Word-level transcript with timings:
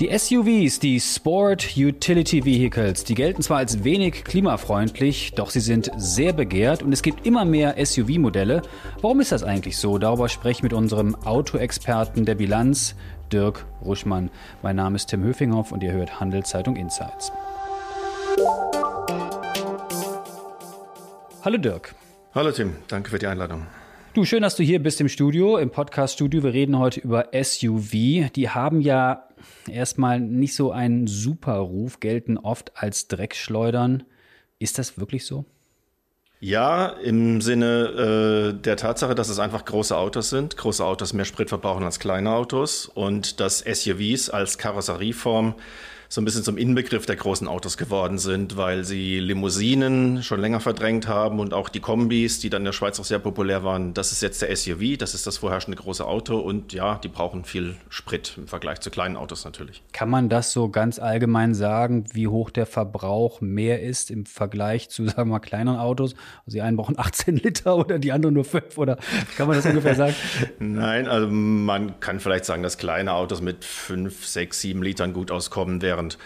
Die 0.00 0.10
SUVs, 0.18 0.80
die 0.80 0.98
Sport 0.98 1.76
Utility 1.76 2.44
Vehicles, 2.44 3.04
die 3.04 3.14
gelten 3.14 3.42
zwar 3.42 3.58
als 3.58 3.84
wenig 3.84 4.24
klimafreundlich, 4.24 5.34
doch 5.36 5.50
sie 5.50 5.60
sind 5.60 5.92
sehr 5.96 6.32
begehrt 6.32 6.82
und 6.82 6.92
es 6.92 7.02
gibt 7.02 7.24
immer 7.24 7.44
mehr 7.44 7.76
SUV-Modelle. 7.78 8.62
Warum 9.02 9.20
ist 9.20 9.30
das 9.30 9.44
eigentlich 9.44 9.78
so? 9.78 9.98
Darüber 9.98 10.28
spreche 10.28 10.58
ich 10.58 10.62
mit 10.64 10.72
unserem 10.72 11.14
Autoexperten 11.14 12.24
der 12.24 12.34
Bilanz, 12.34 12.96
Dirk 13.32 13.66
Ruschmann. 13.84 14.30
Mein 14.62 14.74
Name 14.74 14.96
ist 14.96 15.06
Tim 15.06 15.22
Höfinghoff 15.22 15.70
und 15.70 15.84
ihr 15.84 15.92
hört 15.92 16.18
Handelszeitung 16.18 16.74
Insights. 16.74 17.30
Hallo 21.44 21.56
Dirk. 21.58 21.94
Hallo 22.34 22.50
Tim, 22.50 22.74
danke 22.88 23.10
für 23.10 23.20
die 23.20 23.28
Einladung. 23.28 23.64
Du, 24.14 24.24
schön, 24.24 24.42
dass 24.42 24.54
du 24.54 24.62
hier 24.62 24.80
bist 24.80 25.00
im 25.00 25.08
Studio, 25.08 25.58
im 25.58 25.70
Podcast-Studio. 25.70 26.44
Wir 26.44 26.52
reden 26.52 26.78
heute 26.78 27.00
über 27.00 27.30
SUV. 27.32 28.30
Die 28.32 28.48
haben 28.48 28.80
ja 28.80 29.28
erstmal 29.68 30.20
nicht 30.20 30.54
so 30.54 30.70
einen 30.70 31.08
super 31.08 31.56
Ruf, 31.56 31.98
gelten 31.98 32.38
oft 32.38 32.70
als 32.76 33.08
Dreckschleudern. 33.08 34.04
Ist 34.60 34.78
das 34.78 35.00
wirklich 35.00 35.26
so? 35.26 35.46
Ja, 36.38 36.90
im 36.90 37.40
Sinne 37.40 38.52
äh, 38.54 38.62
der 38.62 38.76
Tatsache, 38.76 39.16
dass 39.16 39.30
es 39.30 39.40
einfach 39.40 39.64
große 39.64 39.96
Autos 39.96 40.30
sind. 40.30 40.56
Große 40.56 40.84
Autos 40.84 41.12
mehr 41.12 41.24
Sprit 41.24 41.48
verbrauchen 41.48 41.82
als 41.82 41.98
kleine 41.98 42.30
Autos 42.30 42.86
und 42.86 43.40
dass 43.40 43.64
SUVs 43.66 44.30
als 44.30 44.58
Karosserieform 44.58 45.56
so 46.14 46.20
ein 46.20 46.24
bisschen 46.24 46.44
zum 46.44 46.56
Inbegriff 46.56 47.06
der 47.06 47.16
großen 47.16 47.48
Autos 47.48 47.76
geworden 47.76 48.18
sind, 48.18 48.56
weil 48.56 48.84
sie 48.84 49.18
Limousinen 49.18 50.22
schon 50.22 50.40
länger 50.40 50.60
verdrängt 50.60 51.08
haben 51.08 51.40
und 51.40 51.52
auch 51.52 51.68
die 51.68 51.80
Kombis, 51.80 52.38
die 52.38 52.50
dann 52.50 52.60
in 52.60 52.66
der 52.66 52.72
Schweiz 52.72 53.00
auch 53.00 53.04
sehr 53.04 53.18
populär 53.18 53.64
waren. 53.64 53.94
Das 53.94 54.12
ist 54.12 54.22
jetzt 54.22 54.40
der 54.40 54.54
SUV, 54.54 54.96
das 54.96 55.14
ist 55.14 55.26
das 55.26 55.38
vorherrschende 55.38 55.76
große 55.76 56.06
Auto 56.06 56.38
und 56.38 56.72
ja, 56.72 57.00
die 57.02 57.08
brauchen 57.08 57.44
viel 57.44 57.74
Sprit 57.88 58.34
im 58.36 58.46
Vergleich 58.46 58.78
zu 58.78 58.90
kleinen 58.90 59.16
Autos 59.16 59.44
natürlich. 59.44 59.82
Kann 59.92 60.08
man 60.08 60.28
das 60.28 60.52
so 60.52 60.68
ganz 60.68 61.00
allgemein 61.00 61.52
sagen, 61.52 62.04
wie 62.12 62.28
hoch 62.28 62.50
der 62.50 62.66
Verbrauch 62.66 63.40
mehr 63.40 63.82
ist 63.82 64.12
im 64.12 64.24
Vergleich 64.24 64.90
zu, 64.90 65.04
sagen 65.08 65.22
wir 65.22 65.24
mal, 65.24 65.38
kleineren 65.40 65.80
Autos? 65.80 66.14
Also 66.46 66.54
die 66.54 66.62
einen 66.62 66.76
brauchen 66.76 66.96
18 66.96 67.38
Liter 67.38 67.76
oder 67.76 67.98
die 67.98 68.12
anderen 68.12 68.36
nur 68.36 68.44
5 68.44 68.78
oder 68.78 68.98
kann 69.36 69.48
man 69.48 69.56
das 69.56 69.66
ungefähr 69.66 69.96
sagen? 69.96 70.14
Nein, 70.60 71.08
also 71.08 71.26
man 71.26 71.98
kann 71.98 72.20
vielleicht 72.20 72.44
sagen, 72.44 72.62
dass 72.62 72.78
kleine 72.78 73.14
Autos 73.14 73.40
mit 73.40 73.64
5, 73.64 74.24
6, 74.24 74.60
7 74.60 74.80
Litern 74.80 75.12
gut 75.12 75.32
auskommen, 75.32 75.82
während 75.82 76.03
während 76.04 76.18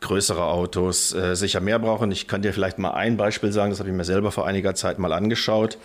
größere 0.00 0.42
Autos 0.42 1.14
äh, 1.14 1.36
sicher 1.36 1.60
mehr 1.60 1.78
brauchen. 1.78 2.10
Ich 2.10 2.26
kann 2.26 2.42
dir 2.42 2.52
vielleicht 2.52 2.78
mal 2.78 2.90
ein 2.90 3.16
Beispiel 3.16 3.52
sagen, 3.52 3.70
das 3.70 3.78
habe 3.78 3.88
ich 3.88 3.94
mir 3.94 4.04
selber 4.04 4.32
vor 4.32 4.46
einiger 4.46 4.74
Zeit 4.74 4.98
mal 4.98 5.12
angeschaut. 5.12 5.78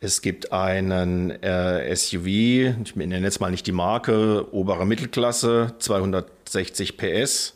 Es 0.00 0.20
gibt 0.20 0.52
einen 0.52 1.30
äh, 1.30 1.94
SUV, 1.94 2.26
ich 2.26 2.96
nenne 2.96 3.20
jetzt 3.20 3.40
mal 3.40 3.50
nicht 3.50 3.66
die 3.66 3.72
Marke, 3.72 4.52
obere 4.52 4.84
Mittelklasse, 4.84 5.74
260 5.78 6.96
PS, 6.96 7.54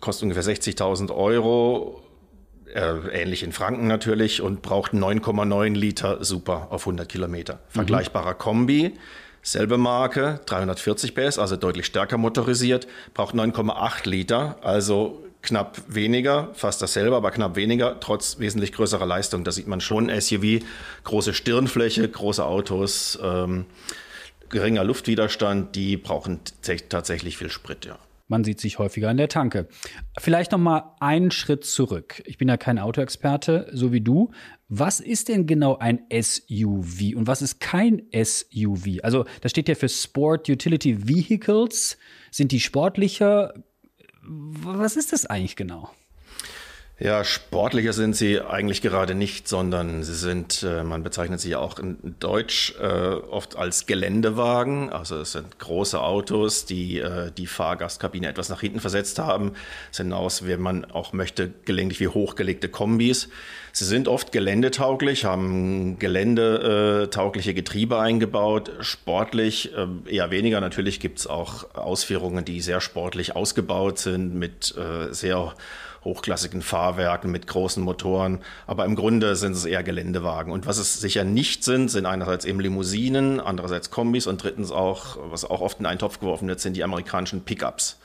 kostet 0.00 0.24
ungefähr 0.24 0.44
60.000 0.44 1.12
Euro, 1.16 2.02
äh, 2.72 3.22
ähnlich 3.22 3.42
in 3.42 3.52
Franken 3.52 3.86
natürlich, 3.86 4.42
und 4.42 4.60
braucht 4.60 4.92
9,9 4.92 5.74
Liter 5.74 6.22
Super 6.22 6.68
auf 6.70 6.82
100 6.82 7.08
Kilometer. 7.08 7.54
Mhm. 7.54 7.58
Vergleichbarer 7.70 8.34
mhm. 8.34 8.38
Kombi, 8.38 8.92
Selbe 9.46 9.78
Marke, 9.78 10.40
340 10.46 11.14
PS, 11.14 11.38
also 11.38 11.56
deutlich 11.56 11.86
stärker 11.86 12.18
motorisiert, 12.18 12.88
braucht 13.14 13.32
9,8 13.36 14.08
Liter, 14.08 14.58
also 14.62 15.24
knapp 15.40 15.80
weniger, 15.86 16.48
fast 16.54 16.82
dasselbe, 16.82 17.14
aber 17.14 17.30
knapp 17.30 17.54
weniger, 17.54 18.00
trotz 18.00 18.40
wesentlich 18.40 18.72
größerer 18.72 19.06
Leistung. 19.06 19.44
Da 19.44 19.52
sieht 19.52 19.68
man 19.68 19.80
schon 19.80 20.10
SUV, 20.10 20.64
große 21.04 21.32
Stirnfläche, 21.32 22.08
große 22.08 22.44
Autos, 22.44 23.20
ähm, 23.22 23.66
geringer 24.48 24.82
Luftwiderstand, 24.82 25.76
die 25.76 25.96
brauchen 25.96 26.40
tatsächlich 26.88 27.36
viel 27.36 27.50
Sprit, 27.50 27.84
ja. 27.84 28.00
Man 28.28 28.42
sieht 28.42 28.60
sich 28.60 28.78
häufiger 28.78 29.08
an 29.08 29.16
der 29.16 29.28
Tanke. 29.28 29.68
Vielleicht 30.18 30.52
noch 30.52 30.58
mal 30.58 30.96
einen 31.00 31.30
Schritt 31.30 31.64
zurück. 31.64 32.22
Ich 32.26 32.38
bin 32.38 32.48
ja 32.48 32.56
kein 32.56 32.78
Autoexperte, 32.78 33.68
so 33.72 33.92
wie 33.92 34.00
du. 34.00 34.30
Was 34.68 34.98
ist 34.98 35.28
denn 35.28 35.46
genau 35.46 35.76
ein 35.78 36.00
SUV 36.10 37.14
und 37.14 37.26
was 37.28 37.40
ist 37.40 37.60
kein 37.60 38.02
SUV? 38.12 39.02
Also, 39.02 39.24
das 39.40 39.52
steht 39.52 39.68
ja 39.68 39.76
für 39.76 39.88
Sport 39.88 40.48
Utility 40.48 41.08
Vehicles. 41.08 41.98
Sind 42.32 42.50
die 42.50 42.60
sportlicher? 42.60 43.54
Was 44.22 44.96
ist 44.96 45.12
das 45.12 45.26
eigentlich 45.26 45.54
genau? 45.54 45.90
Ja, 46.98 47.24
sportlicher 47.24 47.92
sind 47.92 48.16
sie 48.16 48.40
eigentlich 48.40 48.80
gerade 48.80 49.14
nicht, 49.14 49.48
sondern 49.48 50.02
sie 50.02 50.14
sind, 50.14 50.62
äh, 50.62 50.82
man 50.82 51.02
bezeichnet 51.02 51.40
sie 51.40 51.50
ja 51.50 51.58
auch 51.58 51.78
in 51.78 51.98
Deutsch 52.20 52.74
äh, 52.80 52.86
oft 52.86 53.54
als 53.54 53.84
Geländewagen. 53.84 54.88
Also 54.88 55.18
es 55.18 55.32
sind 55.32 55.58
große 55.58 56.00
Autos, 56.00 56.64
die 56.64 57.00
äh, 57.00 57.30
die 57.36 57.46
Fahrgastkabine 57.46 58.28
etwas 58.28 58.48
nach 58.48 58.62
hinten 58.62 58.80
versetzt 58.80 59.18
haben, 59.18 59.52
sind 59.90 60.14
aus, 60.14 60.46
wenn 60.46 60.62
man 60.62 60.86
auch 60.86 61.12
möchte, 61.12 61.52
gelegentlich 61.66 62.00
wie 62.00 62.08
hochgelegte 62.08 62.70
Kombis. 62.70 63.28
Sie 63.72 63.84
sind 63.84 64.08
oft 64.08 64.32
geländetauglich, 64.32 65.26
haben 65.26 65.98
geländetaugliche 65.98 67.52
Getriebe 67.52 67.98
eingebaut. 67.98 68.72
Sportlich 68.80 69.70
eher 70.06 70.30
weniger. 70.30 70.62
Natürlich 70.62 70.98
gibt 70.98 71.18
es 71.18 71.26
auch 71.26 71.74
Ausführungen, 71.74 72.46
die 72.46 72.62
sehr 72.62 72.80
sportlich 72.80 73.36
ausgebaut 73.36 73.98
sind 73.98 74.34
mit 74.34 74.74
sehr 75.10 75.54
hochklassigen 76.06 76.62
Fahrwerken 76.62 77.30
mit 77.30 77.46
großen 77.46 77.82
Motoren. 77.82 78.40
Aber 78.66 78.84
im 78.84 78.94
Grunde 78.94 79.36
sind 79.36 79.52
es 79.52 79.64
eher 79.64 79.82
Geländewagen. 79.82 80.52
Und 80.52 80.66
was 80.66 80.78
es 80.78 81.00
sicher 81.00 81.24
nicht 81.24 81.64
sind, 81.64 81.90
sind 81.90 82.06
einerseits 82.06 82.44
eben 82.44 82.60
Limousinen, 82.60 83.40
andererseits 83.40 83.90
Kombis 83.90 84.26
und 84.26 84.42
drittens 84.42 84.70
auch, 84.70 85.18
was 85.30 85.44
auch 85.44 85.60
oft 85.60 85.80
in 85.80 85.86
einen 85.86 85.98
Topf 85.98 86.20
geworfen 86.20 86.48
wird, 86.48 86.60
sind 86.60 86.76
die 86.76 86.84
amerikanischen 86.84 87.44
Pickups. 87.44 87.98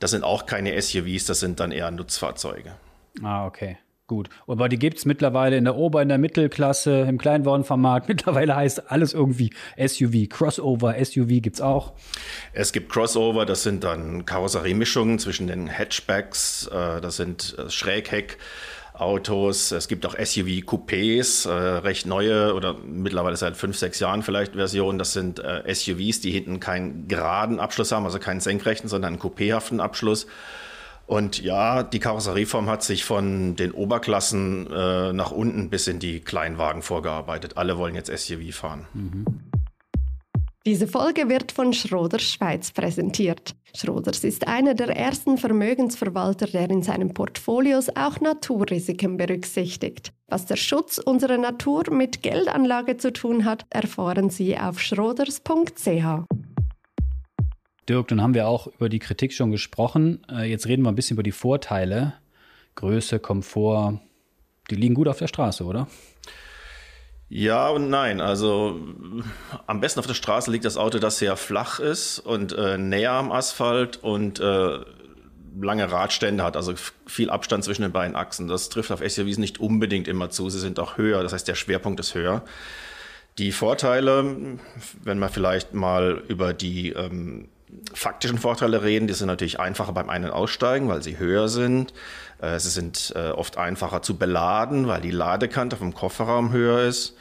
Das 0.00 0.10
sind 0.10 0.24
auch 0.24 0.46
keine 0.46 0.80
SUVs, 0.80 1.26
das 1.26 1.40
sind 1.40 1.60
dann 1.60 1.72
eher 1.72 1.90
Nutzfahrzeuge. 1.90 2.72
Ah, 3.22 3.46
okay. 3.46 3.78
Gut. 4.08 4.30
Aber 4.46 4.70
die 4.70 4.78
gibt 4.78 4.96
es 4.96 5.04
mittlerweile 5.04 5.58
in 5.58 5.64
der 5.64 5.76
Ober-, 5.76 6.00
in 6.00 6.08
der 6.08 6.16
Mittelklasse, 6.16 7.02
im 7.02 7.18
Kleinwarenformat. 7.18 8.08
Mittlerweile 8.08 8.56
heißt 8.56 8.90
alles 8.90 9.12
irgendwie 9.12 9.50
SUV. 9.76 10.30
Crossover, 10.30 10.94
SUV 11.04 11.42
gibt 11.42 11.56
es 11.56 11.60
auch. 11.60 11.92
Es 12.54 12.72
gibt 12.72 12.90
Crossover, 12.90 13.44
das 13.44 13.62
sind 13.62 13.84
dann 13.84 14.24
Karosseriemischungen 14.24 15.18
zwischen 15.18 15.46
den 15.46 15.68
Hatchbacks, 15.68 16.68
äh, 16.68 17.02
das 17.02 17.16
sind 17.16 17.54
äh, 17.58 17.70
Schrägheck. 17.70 18.38
Autos. 18.94 19.70
Es 19.70 19.86
gibt 19.86 20.04
auch 20.06 20.16
SUV-Coupés, 20.16 21.48
äh, 21.48 21.52
recht 21.52 22.04
neue 22.04 22.52
oder 22.54 22.74
mittlerweile 22.74 23.36
seit 23.36 23.56
fünf, 23.56 23.76
sechs 23.76 24.00
Jahren 24.00 24.24
vielleicht 24.24 24.54
Versionen. 24.54 24.98
Das 24.98 25.12
sind 25.12 25.38
SUVs, 25.38 26.20
die 26.20 26.32
hinten 26.32 26.58
keinen 26.58 27.06
geraden 27.06 27.60
Abschluss 27.60 27.92
haben, 27.92 28.06
also 28.06 28.18
keinen 28.18 28.40
senkrechten, 28.40 28.88
sondern 28.88 29.12
einen 29.12 29.22
coupéhaften 29.22 29.78
Abschluss. 29.78 30.26
Und 31.08 31.40
ja, 31.42 31.82
die 31.82 32.00
Karosserieform 32.00 32.68
hat 32.68 32.82
sich 32.82 33.02
von 33.02 33.56
den 33.56 33.72
Oberklassen 33.72 34.70
äh, 34.70 35.12
nach 35.14 35.30
unten 35.30 35.70
bis 35.70 35.86
in 35.86 36.00
die 36.00 36.20
Kleinwagen 36.20 36.82
vorgearbeitet. 36.82 37.56
Alle 37.56 37.78
wollen 37.78 37.94
jetzt 37.94 38.14
SUV 38.14 38.54
fahren. 38.54 38.86
Mhm. 38.92 39.24
Diese 40.66 40.86
Folge 40.86 41.30
wird 41.30 41.50
von 41.50 41.72
Schroders 41.72 42.24
Schweiz 42.24 42.72
präsentiert. 42.72 43.54
Schroders 43.74 44.22
ist 44.22 44.46
einer 44.46 44.74
der 44.74 44.94
ersten 44.94 45.38
Vermögensverwalter, 45.38 46.46
der 46.46 46.68
in 46.68 46.82
seinen 46.82 47.14
Portfolios 47.14 47.88
auch 47.96 48.20
Naturrisiken 48.20 49.16
berücksichtigt. 49.16 50.12
Was 50.26 50.44
der 50.44 50.56
Schutz 50.56 50.98
unserer 50.98 51.38
Natur 51.38 51.84
mit 51.90 52.22
Geldanlage 52.22 52.98
zu 52.98 53.14
tun 53.14 53.46
hat, 53.46 53.64
erfahren 53.70 54.28
Sie 54.28 54.58
auf 54.58 54.78
schroders.ch. 54.78 56.26
Dirk, 57.88 58.08
dann 58.08 58.22
haben 58.22 58.34
wir 58.34 58.48
auch 58.48 58.66
über 58.66 58.88
die 58.88 58.98
Kritik 58.98 59.32
schon 59.32 59.50
gesprochen. 59.50 60.22
Äh, 60.30 60.50
jetzt 60.50 60.66
reden 60.66 60.82
wir 60.82 60.90
ein 60.90 60.94
bisschen 60.94 61.16
über 61.16 61.22
die 61.22 61.32
Vorteile. 61.32 62.14
Größe, 62.74 63.18
Komfort, 63.18 64.00
die 64.70 64.76
liegen 64.76 64.94
gut 64.94 65.08
auf 65.08 65.18
der 65.18 65.26
Straße, 65.26 65.64
oder? 65.64 65.88
Ja 67.28 67.68
und 67.68 67.90
nein. 67.90 68.20
Also 68.20 68.80
am 69.66 69.80
besten 69.80 70.00
auf 70.00 70.06
der 70.06 70.14
Straße 70.14 70.50
liegt 70.50 70.64
das 70.64 70.76
Auto, 70.76 70.98
das 70.98 71.18
sehr 71.18 71.36
flach 71.36 71.78
ist 71.78 72.18
und 72.20 72.52
äh, 72.52 72.78
näher 72.78 73.12
am 73.12 73.32
Asphalt 73.32 73.98
und 74.02 74.40
äh, 74.40 74.78
lange 75.60 75.90
Radstände 75.90 76.44
hat, 76.44 76.56
also 76.56 76.74
viel 77.06 77.30
Abstand 77.30 77.64
zwischen 77.64 77.82
den 77.82 77.92
beiden 77.92 78.16
Achsen. 78.16 78.48
Das 78.48 78.68
trifft 78.68 78.90
auf 78.92 79.00
SUVs 79.00 79.38
nicht 79.38 79.60
unbedingt 79.60 80.08
immer 80.08 80.30
zu. 80.30 80.48
Sie 80.48 80.60
sind 80.60 80.78
auch 80.78 80.96
höher, 80.96 81.22
das 81.22 81.32
heißt 81.32 81.48
der 81.48 81.54
Schwerpunkt 81.54 82.00
ist 82.00 82.14
höher. 82.14 82.42
Die 83.38 83.52
Vorteile, 83.52 84.58
wenn 85.02 85.18
man 85.18 85.28
vielleicht 85.28 85.74
mal 85.74 86.22
über 86.28 86.52
die 86.54 86.90
ähm, 86.90 87.48
faktischen 87.92 88.38
Vorteile 88.38 88.82
reden, 88.82 89.06
die 89.06 89.14
sind 89.14 89.26
natürlich 89.26 89.60
einfacher 89.60 89.92
beim 89.92 90.08
Ein- 90.08 90.24
und 90.24 90.30
Aussteigen, 90.30 90.88
weil 90.88 91.02
sie 91.02 91.18
höher 91.18 91.48
sind. 91.48 91.92
Äh, 92.40 92.58
sie 92.58 92.70
sind 92.70 93.12
äh, 93.16 93.30
oft 93.30 93.56
einfacher 93.56 94.02
zu 94.02 94.16
beladen, 94.16 94.86
weil 94.86 95.00
die 95.00 95.10
Ladekante 95.10 95.76
vom 95.76 95.94
Kofferraum 95.94 96.52
höher 96.52 96.82
ist. 96.86 97.16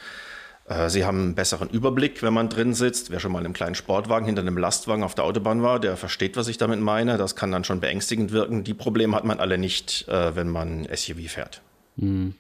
Äh, 0.68 0.90
sie 0.90 1.06
haben 1.06 1.20
einen 1.20 1.36
besseren 1.36 1.70
Überblick, 1.70 2.22
wenn 2.24 2.34
man 2.34 2.50
drin 2.50 2.74
sitzt. 2.74 3.12
Wer 3.12 3.20
schon 3.20 3.32
mal 3.32 3.40
in 3.40 3.46
einem 3.46 3.54
kleinen 3.54 3.76
Sportwagen 3.76 4.26
hinter 4.26 4.42
einem 4.42 4.58
Lastwagen 4.58 5.04
auf 5.04 5.16
der 5.16 5.26
Autobahn 5.26 5.64
war, 5.64 5.80
der 5.80 5.98
versteht, 5.98 6.38
was 6.38 6.48
ich 6.48 6.58
damit 6.58 6.80
meine. 6.80 7.18
Das 7.18 7.36
kann 7.36 7.52
dann 7.52 7.64
schon 7.64 7.80
beängstigend 7.80 8.32
wirken. 8.32 8.64
Die 8.64 8.74
Probleme 8.74 9.16
hat 9.16 9.26
man 9.26 9.40
alle 9.40 9.58
nicht, 9.58 10.06
wenn 10.08 10.50
man 10.50 10.88
SUV 10.94 11.30
fährt. 11.30 11.62
Mhm. 11.96 12.36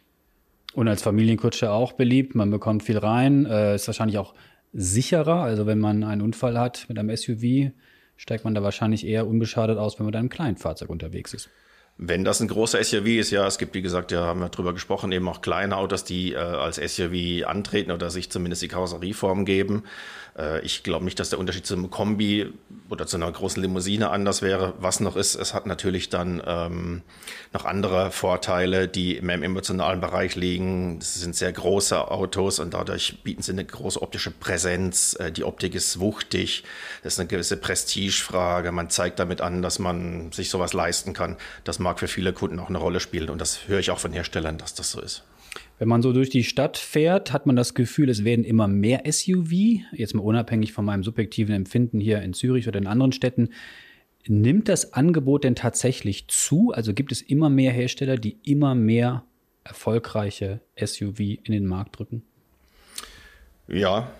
Und 0.73 0.87
als 0.87 1.01
Familienkutsche 1.01 1.71
auch 1.71 1.93
beliebt. 1.93 2.35
Man 2.35 2.51
bekommt 2.51 2.83
viel 2.83 2.97
rein. 2.97 3.45
Ist 3.45 3.87
wahrscheinlich 3.87 4.17
auch 4.19 4.35
sicherer. 4.73 5.41
Also 5.41 5.65
wenn 5.65 5.79
man 5.79 6.03
einen 6.03 6.21
Unfall 6.21 6.59
hat 6.59 6.85
mit 6.87 6.99
einem 6.99 7.15
SUV, 7.15 7.71
steigt 8.17 8.43
man 8.43 8.53
da 8.55 8.63
wahrscheinlich 8.63 9.05
eher 9.05 9.27
unbeschadet 9.27 9.77
aus, 9.77 9.97
wenn 9.99 10.05
man 10.05 10.13
da 10.13 10.19
im 10.19 10.29
kleinen 10.29 10.57
Fahrzeug 10.57 10.89
unterwegs 10.89 11.33
ist. 11.33 11.49
Wenn 11.99 12.23
das 12.23 12.39
ein 12.41 12.47
großer 12.47 12.83
SUV 12.83 13.07
ist, 13.07 13.31
ja, 13.31 13.47
es 13.47 13.57
gibt, 13.57 13.73
wie 13.73 13.81
gesagt, 13.81 14.11
ja, 14.11 14.21
haben 14.21 14.39
wir 14.39 14.49
drüber 14.49 14.73
gesprochen, 14.73 15.11
eben 15.11 15.27
auch 15.27 15.41
kleine 15.41 15.77
Autos, 15.77 16.03
die 16.03 16.33
äh, 16.33 16.37
als 16.37 16.75
SUV 16.75 17.47
antreten 17.47 17.91
oder 17.91 18.11
sich 18.11 18.29
zumindest 18.29 18.61
die 18.61 18.67
Karosserieform 18.67 19.45
geben. 19.45 19.83
Äh, 20.37 20.61
ich 20.61 20.83
glaube 20.83 21.05
nicht, 21.05 21.19
dass 21.19 21.29
der 21.29 21.39
Unterschied 21.39 21.65
zum 21.65 21.89
Kombi 21.89 22.53
oder 22.89 23.05
zu 23.05 23.17
einer 23.17 23.31
großen 23.31 23.61
Limousine 23.61 24.09
anders 24.09 24.41
wäre. 24.41 24.73
Was 24.79 24.99
noch 24.99 25.15
ist, 25.15 25.35
es 25.35 25.53
hat 25.53 25.65
natürlich 25.65 26.09
dann 26.09 26.41
ähm, 26.45 27.01
noch 27.51 27.65
andere 27.65 28.11
Vorteile, 28.11 28.87
die 28.87 29.19
mehr 29.21 29.35
im 29.35 29.43
emotionalen 29.43 29.99
Bereich 29.99 30.35
liegen. 30.35 30.99
Es 31.01 31.15
sind 31.15 31.35
sehr 31.35 31.51
große 31.51 32.09
Autos 32.09 32.59
und 32.59 32.73
dadurch 32.73 33.23
bieten 33.23 33.41
sie 33.41 33.51
eine 33.51 33.65
große 33.65 34.01
optische 34.01 34.31
Präsenz. 34.31 35.15
Äh, 35.19 35.31
die 35.31 35.43
Optik 35.43 35.75
ist 35.75 35.99
wuchtig. 35.99 36.63
Das 37.03 37.13
ist 37.13 37.19
eine 37.19 37.27
gewisse 37.27 37.57
Prestigefrage. 37.57 38.71
Man 38.71 38.89
zeigt 38.89 39.19
damit 39.19 39.41
an, 39.41 39.61
dass 39.61 39.79
man 39.79 40.31
sich 40.31 40.49
sowas 40.49 40.73
leisten 40.73 41.13
kann. 41.13 41.37
Das 41.63 41.79
mag 41.87 41.99
für 41.99 42.09
viele 42.09 42.33
Kunden 42.33 42.59
auch 42.59 42.67
eine 42.67 42.79
Rolle 42.79 42.99
spielen 42.99 43.29
und 43.29 43.39
das 43.39 43.69
höre 43.69 43.79
ich 43.79 43.91
auch 43.91 43.99
von 43.99 44.11
Herstellern, 44.11 44.57
dass 44.57 44.73
das 44.73 44.91
so 44.91 44.99
ist. 44.99 45.23
Wenn 45.79 45.87
man 45.87 46.01
so 46.01 46.11
durch 46.11 46.29
die 46.29 46.43
Stadt 46.43 46.75
fährt, 46.75 47.31
hat 47.31 47.45
man 47.45 47.55
das 47.55 47.75
Gefühl, 47.75 48.09
es 48.09 48.25
werden 48.25 48.43
immer 48.43 48.67
mehr 48.67 49.03
SUV. 49.09 49.51
Jetzt 49.93 50.13
mal 50.13 50.21
unabhängig 50.21 50.73
von 50.73 50.83
meinem 50.83 51.03
subjektiven 51.03 51.55
Empfinden 51.55 52.01
hier 52.01 52.21
in 52.21 52.33
Zürich 52.33 52.67
oder 52.67 52.77
in 52.77 52.87
anderen 52.87 53.13
Städten. 53.13 53.51
Nimmt 54.27 54.67
das 54.67 54.91
Angebot 54.91 55.45
denn 55.45 55.55
tatsächlich 55.55 56.27
zu? 56.27 56.73
Also 56.73 56.93
gibt 56.93 57.13
es 57.13 57.21
immer 57.21 57.49
mehr 57.49 57.71
Hersteller, 57.71 58.17
die 58.17 58.35
immer 58.43 58.75
mehr 58.75 59.23
erfolgreiche 59.63 60.59
SUV 60.77 61.19
in 61.19 61.53
den 61.53 61.65
Markt 61.65 61.97
drücken? 61.97 62.23
Ja, 63.69 64.11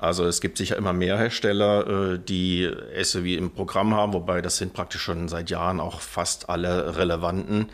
also 0.00 0.24
es 0.24 0.40
gibt 0.40 0.56
sicher 0.56 0.78
immer 0.78 0.94
mehr 0.94 1.18
Hersteller, 1.18 2.14
äh, 2.14 2.18
die 2.18 2.70
SUV 3.02 3.36
im 3.36 3.50
Programm 3.50 3.94
haben, 3.94 4.14
wobei 4.14 4.40
das 4.40 4.56
sind 4.56 4.72
praktisch 4.72 5.02
schon 5.02 5.28
seit 5.28 5.50
Jahren 5.50 5.78
auch 5.78 6.00
fast 6.00 6.48
alle 6.48 6.96
relevanten. 6.96 7.68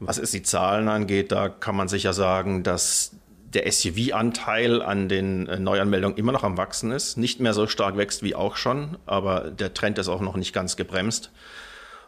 Was 0.00 0.16
es 0.16 0.30
die 0.30 0.42
Zahlen 0.42 0.88
angeht, 0.88 1.30
da 1.30 1.50
kann 1.50 1.76
man 1.76 1.88
sicher 1.88 2.14
sagen, 2.14 2.62
dass 2.62 3.16
der 3.52 3.70
SUV-Anteil 3.70 4.80
an 4.80 5.10
den 5.10 5.46
äh, 5.46 5.58
Neuanmeldungen 5.58 6.16
immer 6.16 6.32
noch 6.32 6.42
am 6.42 6.56
Wachsen 6.56 6.90
ist. 6.90 7.18
Nicht 7.18 7.38
mehr 7.38 7.52
so 7.52 7.66
stark 7.66 7.98
wächst 7.98 8.22
wie 8.22 8.34
auch 8.34 8.56
schon, 8.56 8.96
aber 9.04 9.50
der 9.50 9.74
Trend 9.74 9.98
ist 9.98 10.08
auch 10.08 10.22
noch 10.22 10.36
nicht 10.36 10.54
ganz 10.54 10.76
gebremst. 10.76 11.30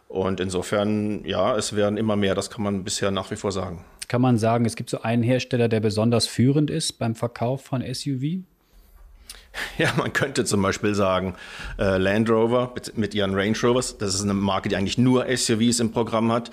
Und 0.07 0.39
insofern, 0.39 1.23
ja, 1.23 1.55
es 1.55 1.75
werden 1.75 1.97
immer 1.97 2.15
mehr, 2.15 2.33
das 2.33 2.49
kann 2.49 2.63
man 2.63 2.83
bisher 2.83 3.11
nach 3.11 3.29
wie 3.29 3.35
vor 3.35 3.51
sagen. 3.51 3.85
Kann 4.07 4.21
man 4.21 4.39
sagen, 4.39 4.65
es 4.65 4.75
gibt 4.75 4.89
so 4.89 5.03
einen 5.03 5.23
Hersteller, 5.23 5.69
der 5.69 5.79
besonders 5.81 6.25
führend 6.25 6.71
ist 6.71 6.93
beim 6.93 7.13
Verkauf 7.13 7.63
von 7.63 7.81
SUV? 7.81 8.43
Ja, 9.77 9.93
man 9.97 10.13
könnte 10.13 10.45
zum 10.45 10.61
Beispiel 10.61 10.95
sagen, 10.95 11.35
äh, 11.77 11.97
Land 11.97 12.29
Rover 12.29 12.71
mit, 12.75 12.97
mit 12.97 13.13
ihren 13.13 13.35
Range 13.35 13.57
Rovers, 13.63 13.97
das 13.97 14.15
ist 14.15 14.23
eine 14.23 14.33
Marke, 14.33 14.69
die 14.69 14.75
eigentlich 14.75 14.97
nur 14.97 15.25
SUVs 15.25 15.79
im 15.79 15.91
Programm 15.91 16.31
hat. 16.31 16.51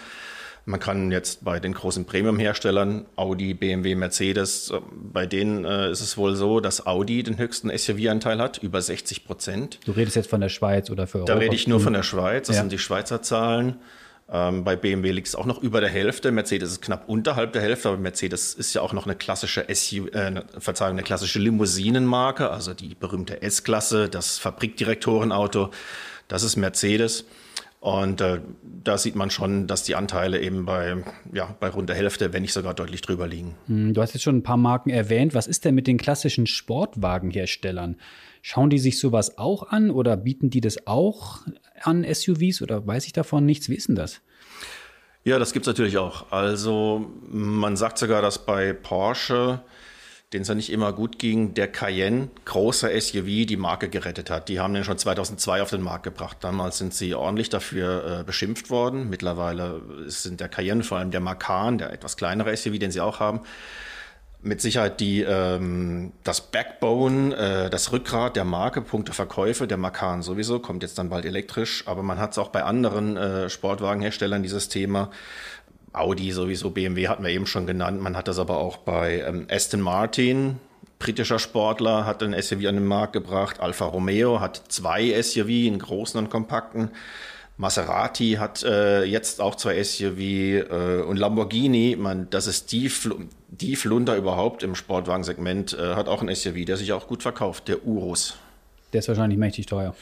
Man 0.64 0.80
kann 0.80 1.10
jetzt 1.10 1.44
bei 1.44 1.60
den 1.60 1.72
großen 1.72 2.04
Premium-Herstellern, 2.04 3.06
Audi, 3.16 3.54
BMW, 3.54 3.94
Mercedes, 3.94 4.70
äh, 4.70 4.80
bei 4.92 5.26
denen 5.26 5.64
äh, 5.64 5.90
ist 5.90 6.00
es 6.00 6.16
wohl 6.16 6.36
so, 6.36 6.60
dass 6.60 6.86
Audi 6.86 7.22
den 7.22 7.38
höchsten 7.38 7.70
SUV-Anteil 7.76 8.38
hat, 8.38 8.58
über 8.58 8.82
60 8.82 9.24
Prozent. 9.24 9.80
Du 9.86 9.92
redest 9.92 10.16
jetzt 10.16 10.30
von 10.30 10.40
der 10.40 10.50
Schweiz 10.50 10.90
oder 10.90 11.06
für 11.06 11.18
Europa? 11.18 11.32
Da 11.32 11.38
rede 11.38 11.54
ich 11.54 11.66
nur 11.66 11.80
von 11.80 11.94
der 11.94 12.02
Schweiz, 12.02 12.48
das 12.48 12.56
ja. 12.56 12.62
sind 12.62 12.72
die 12.72 12.78
Schweizer 12.78 13.22
Zahlen. 13.22 13.76
Ähm, 14.30 14.62
bei 14.62 14.76
BMW 14.76 15.10
liegt 15.10 15.28
es 15.28 15.34
auch 15.34 15.46
noch 15.46 15.62
über 15.62 15.80
der 15.80 15.88
Hälfte. 15.88 16.30
Mercedes 16.30 16.72
ist 16.72 16.82
knapp 16.82 17.08
unterhalb 17.08 17.52
der 17.54 17.62
Hälfte, 17.62 17.88
aber 17.88 17.96
Mercedes 17.96 18.54
ist 18.54 18.74
ja 18.74 18.82
auch 18.82 18.92
noch 18.92 19.06
eine 19.06 19.14
klassische 19.14 19.64
SU, 19.72 20.08
äh, 20.08 20.42
Verzeihung, 20.58 20.92
eine 20.92 21.02
klassische 21.02 21.38
Limousinenmarke, 21.38 22.50
also 22.50 22.74
die 22.74 22.94
berühmte 22.94 23.40
S-Klasse, 23.40 24.08
das 24.08 24.38
Fabrikdirektorenauto. 24.38 25.70
Das 26.28 26.42
ist 26.42 26.56
Mercedes. 26.56 27.24
Und 27.80 28.20
äh, 28.20 28.40
da 28.82 28.98
sieht 28.98 29.14
man 29.14 29.30
schon, 29.30 29.68
dass 29.68 29.84
die 29.84 29.94
Anteile 29.94 30.40
eben 30.40 30.64
bei, 30.64 30.96
ja, 31.32 31.54
bei 31.60 31.68
rund 31.68 31.88
der 31.88 31.96
Hälfte, 31.96 32.32
wenn 32.32 32.42
nicht 32.42 32.52
sogar 32.52 32.74
deutlich 32.74 33.02
drüber 33.02 33.28
liegen. 33.28 33.54
Hm, 33.66 33.94
du 33.94 34.02
hast 34.02 34.14
jetzt 34.14 34.22
schon 34.22 34.38
ein 34.38 34.42
paar 34.42 34.56
Marken 34.56 34.90
erwähnt. 34.90 35.32
Was 35.32 35.46
ist 35.46 35.64
denn 35.64 35.76
mit 35.76 35.86
den 35.86 35.96
klassischen 35.96 36.46
Sportwagenherstellern? 36.46 37.96
Schauen 38.42 38.70
die 38.70 38.78
sich 38.78 38.98
sowas 38.98 39.38
auch 39.38 39.68
an 39.68 39.90
oder 39.90 40.16
bieten 40.16 40.50
die 40.50 40.60
das 40.60 40.86
auch 40.86 41.42
an 41.82 42.04
SUVs 42.04 42.62
oder 42.62 42.84
weiß 42.84 43.06
ich 43.06 43.12
davon 43.12 43.46
nichts? 43.46 43.68
Wie 43.68 43.74
ist 43.74 43.88
denn 43.88 43.96
das? 43.96 44.20
Ja, 45.24 45.38
das 45.38 45.52
gibt 45.52 45.66
es 45.66 45.68
natürlich 45.68 45.98
auch. 45.98 46.32
Also 46.32 47.10
man 47.30 47.76
sagt 47.76 47.98
sogar, 47.98 48.22
dass 48.22 48.44
bei 48.44 48.72
Porsche 48.72 49.60
denen 50.32 50.42
es 50.42 50.48
ja 50.48 50.54
nicht 50.54 50.70
immer 50.70 50.92
gut 50.92 51.18
ging, 51.18 51.54
der 51.54 51.68
Cayenne, 51.68 52.28
großer 52.44 52.90
SUV, 53.00 53.46
die 53.46 53.56
Marke 53.56 53.88
gerettet 53.88 54.28
hat. 54.28 54.48
Die 54.50 54.60
haben 54.60 54.74
den 54.74 54.84
schon 54.84 54.98
2002 54.98 55.62
auf 55.62 55.70
den 55.70 55.80
Markt 55.80 56.02
gebracht. 56.02 56.36
Damals 56.40 56.76
sind 56.76 56.92
sie 56.92 57.14
ordentlich 57.14 57.48
dafür 57.48 58.20
äh, 58.20 58.24
beschimpft 58.24 58.68
worden. 58.68 59.08
Mittlerweile 59.08 59.80
sind 60.06 60.40
der 60.40 60.48
Cayenne, 60.48 60.84
vor 60.84 60.98
allem 60.98 61.10
der 61.10 61.20
Macan, 61.20 61.78
der 61.78 61.92
etwas 61.92 62.18
kleinere 62.18 62.54
SUV, 62.54 62.78
den 62.78 62.90
sie 62.90 63.00
auch 63.00 63.20
haben, 63.20 63.40
mit 64.42 64.60
Sicherheit 64.60 65.00
die, 65.00 65.22
ähm, 65.22 66.12
das 66.24 66.42
Backbone, 66.42 67.34
äh, 67.34 67.70
das 67.70 67.90
Rückgrat 67.92 68.36
der 68.36 68.44
Marke, 68.44 68.82
Punkte 68.82 69.12
Verkäufe, 69.12 69.66
der 69.66 69.78
Macan 69.78 70.22
sowieso, 70.22 70.60
kommt 70.60 70.82
jetzt 70.82 70.98
dann 70.98 71.08
bald 71.08 71.24
elektrisch, 71.24 71.84
aber 71.86 72.02
man 72.02 72.18
hat 72.18 72.32
es 72.32 72.38
auch 72.38 72.50
bei 72.50 72.62
anderen 72.62 73.16
äh, 73.16 73.48
Sportwagenherstellern, 73.48 74.42
dieses 74.42 74.68
Thema. 74.68 75.10
Audi 75.92 76.32
sowieso, 76.32 76.70
BMW 76.70 77.08
hatten 77.08 77.24
wir 77.24 77.30
eben 77.30 77.46
schon 77.46 77.66
genannt. 77.66 78.00
Man 78.00 78.16
hat 78.16 78.28
das 78.28 78.38
aber 78.38 78.58
auch 78.58 78.78
bei 78.78 79.20
ähm, 79.20 79.46
Aston 79.50 79.80
Martin, 79.80 80.58
britischer 80.98 81.38
Sportler, 81.38 82.06
hat 82.06 82.22
ein 82.22 82.40
SUV 82.40 82.66
an 82.66 82.76
den 82.76 82.86
Markt 82.86 83.12
gebracht. 83.12 83.60
Alfa 83.60 83.86
Romeo 83.86 84.40
hat 84.40 84.62
zwei 84.68 85.20
SUV, 85.22 85.48
einen 85.48 85.78
großen 85.78 86.18
und 86.18 86.30
kompakten. 86.30 86.90
Maserati 87.56 88.34
hat 88.38 88.62
äh, 88.62 89.02
jetzt 89.02 89.40
auch 89.40 89.56
zwei 89.56 89.82
SUV 89.82 90.18
äh, 90.18 91.02
und 91.02 91.16
Lamborghini, 91.16 91.96
man, 91.98 92.30
das 92.30 92.46
ist 92.46 92.70
die, 92.70 92.88
Fl 92.88 93.26
die 93.48 93.74
Flunder 93.74 94.16
überhaupt 94.16 94.62
im 94.62 94.76
Sportwagensegment, 94.76 95.72
äh, 95.72 95.94
hat 95.94 96.06
auch 96.06 96.22
ein 96.22 96.32
SUV, 96.32 96.64
der 96.66 96.76
sich 96.76 96.92
auch 96.92 97.08
gut 97.08 97.22
verkauft, 97.22 97.66
der 97.66 97.84
Urus. 97.84 98.36
Der 98.92 99.00
ist 99.00 99.08
wahrscheinlich 99.08 99.38
mächtig 99.38 99.66
teuer. 99.66 99.94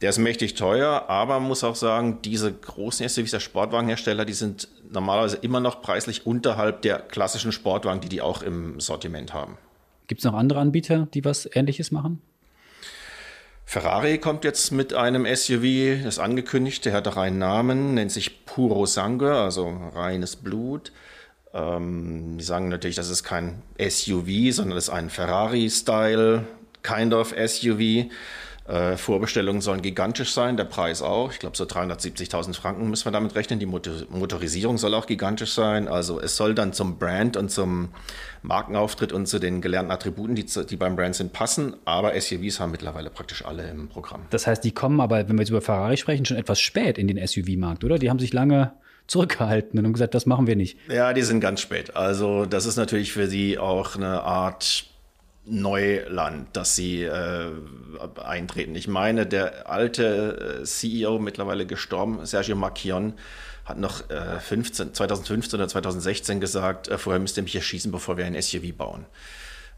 Der 0.00 0.10
ist 0.10 0.18
mächtig 0.18 0.54
teuer, 0.54 1.06
aber 1.08 1.40
man 1.40 1.48
muss 1.48 1.64
auch 1.64 1.74
sagen, 1.74 2.20
diese 2.22 2.52
großen 2.52 3.08
SUVs 3.08 3.32
der 3.32 3.40
Sportwagenhersteller, 3.40 4.24
die 4.24 4.32
sind 4.32 4.68
normalerweise 4.90 5.38
immer 5.38 5.60
noch 5.60 5.82
preislich 5.82 6.24
unterhalb 6.26 6.82
der 6.82 7.00
klassischen 7.00 7.50
Sportwagen, 7.50 8.00
die 8.00 8.08
die 8.08 8.20
auch 8.20 8.42
im 8.42 8.78
Sortiment 8.78 9.34
haben. 9.34 9.58
Gibt 10.06 10.20
es 10.20 10.24
noch 10.24 10.34
andere 10.34 10.60
Anbieter, 10.60 11.08
die 11.14 11.24
was 11.24 11.48
Ähnliches 11.52 11.90
machen? 11.90 12.22
Ferrari 13.64 14.16
kommt 14.16 14.44
jetzt 14.44 14.70
mit 14.72 14.94
einem 14.94 15.26
SUV, 15.26 16.02
das 16.02 16.18
angekündigt, 16.18 16.86
der 16.86 16.94
hat 16.94 17.06
auch 17.06 17.18
einen 17.18 17.38
Namen, 17.38 17.92
nennt 17.92 18.10
sich 18.10 18.46
Puro 18.46 18.86
Sangue, 18.86 19.30
also 19.30 19.68
reines 19.94 20.36
Blut. 20.36 20.90
Ähm, 21.52 22.38
die 22.38 22.44
sagen 22.44 22.68
natürlich, 22.70 22.96
das 22.96 23.10
ist 23.10 23.24
kein 23.24 23.62
SUV, 23.78 24.54
sondern 24.54 24.76
das 24.76 24.84
ist 24.84 24.90
ein 24.90 25.10
Ferrari-Style, 25.10 26.46
kind 26.82 27.14
of 27.14 27.34
SUV. 27.34 28.10
Äh, 28.68 28.98
Vorbestellungen 28.98 29.62
sollen 29.62 29.80
gigantisch 29.80 30.34
sein, 30.34 30.58
der 30.58 30.64
Preis 30.64 31.00
auch. 31.00 31.32
Ich 31.32 31.38
glaube, 31.38 31.56
so 31.56 31.64
370.000 31.64 32.54
Franken 32.54 32.90
müssen 32.90 33.06
wir 33.06 33.12
damit 33.12 33.34
rechnen. 33.34 33.58
Die 33.58 33.64
Motor 33.64 33.94
Motorisierung 34.10 34.76
soll 34.76 34.92
auch 34.92 35.06
gigantisch 35.06 35.54
sein. 35.54 35.88
Also 35.88 36.20
es 36.20 36.36
soll 36.36 36.54
dann 36.54 36.74
zum 36.74 36.98
Brand 36.98 37.38
und 37.38 37.50
zum 37.50 37.88
Markenauftritt 38.42 39.10
und 39.14 39.26
zu 39.26 39.38
den 39.38 39.62
gelernten 39.62 39.90
Attributen, 39.90 40.34
die, 40.34 40.44
die 40.44 40.76
beim 40.76 40.96
Brand 40.96 41.14
sind, 41.14 41.32
passen. 41.32 41.76
Aber 41.86 42.12
SUVs 42.20 42.60
haben 42.60 42.70
mittlerweile 42.70 43.08
praktisch 43.08 43.42
alle 43.42 43.66
im 43.70 43.88
Programm. 43.88 44.26
Das 44.28 44.46
heißt, 44.46 44.62
die 44.62 44.72
kommen 44.72 45.00
aber, 45.00 45.26
wenn 45.26 45.36
wir 45.36 45.42
jetzt 45.42 45.50
über 45.50 45.62
Ferrari 45.62 45.96
sprechen, 45.96 46.26
schon 46.26 46.36
etwas 46.36 46.60
spät 46.60 46.98
in 46.98 47.08
den 47.08 47.26
SUV-Markt, 47.26 47.84
oder? 47.84 47.98
Die 47.98 48.10
haben 48.10 48.18
sich 48.18 48.34
lange 48.34 48.72
zurückgehalten 49.06 49.78
und 49.78 49.86
haben 49.86 49.94
gesagt, 49.94 50.14
das 50.14 50.26
machen 50.26 50.46
wir 50.46 50.56
nicht. 50.56 50.78
Ja, 50.90 51.14
die 51.14 51.22
sind 51.22 51.40
ganz 51.40 51.62
spät. 51.62 51.96
Also 51.96 52.44
das 52.44 52.66
ist 52.66 52.76
natürlich 52.76 53.12
für 53.12 53.28
sie 53.28 53.56
auch 53.56 53.96
eine 53.96 54.22
Art 54.24 54.84
Neuland, 55.48 56.48
dass 56.56 56.76
sie 56.76 57.02
äh, 57.02 57.50
eintreten. 58.22 58.74
Ich 58.74 58.88
meine, 58.88 59.26
der 59.26 59.68
alte 59.68 60.60
äh, 60.60 60.64
CEO, 60.64 61.18
mittlerweile 61.18 61.66
gestorben, 61.66 62.24
Sergio 62.26 62.56
Macchion, 62.56 63.14
hat 63.64 63.78
noch 63.78 64.08
äh, 64.10 64.40
15, 64.40 64.94
2015 64.94 65.58
oder 65.58 65.68
2016 65.68 66.40
gesagt, 66.40 66.88
äh, 66.88 66.98
vorher 66.98 67.20
müsst 67.20 67.36
ihr 67.36 67.42
mich 67.42 67.56
erschießen, 67.56 67.92
bevor 67.92 68.16
wir 68.16 68.26
ein 68.26 68.40
SUV 68.40 68.74
bauen. 68.76 69.06